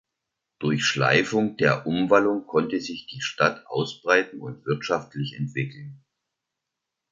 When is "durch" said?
0.57-0.83